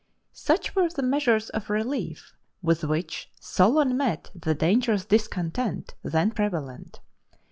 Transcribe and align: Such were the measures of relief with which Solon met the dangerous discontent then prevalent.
Such 0.33 0.75
were 0.75 0.89
the 0.89 1.03
measures 1.03 1.51
of 1.51 1.69
relief 1.69 2.35
with 2.63 2.83
which 2.83 3.29
Solon 3.39 3.95
met 3.95 4.31
the 4.33 4.55
dangerous 4.55 5.05
discontent 5.05 5.93
then 6.01 6.31
prevalent. 6.31 7.01